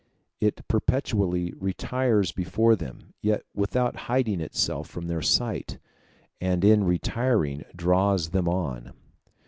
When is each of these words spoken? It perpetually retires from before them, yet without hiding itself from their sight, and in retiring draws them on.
It 0.39 0.67
perpetually 0.67 1.53
retires 1.59 2.31
from 2.31 2.43
before 2.43 2.75
them, 2.75 3.13
yet 3.21 3.43
without 3.53 3.95
hiding 4.09 4.41
itself 4.41 4.89
from 4.89 5.05
their 5.05 5.21
sight, 5.21 5.77
and 6.41 6.65
in 6.65 6.85
retiring 6.85 7.65
draws 7.75 8.29
them 8.29 8.49
on. 8.49 8.93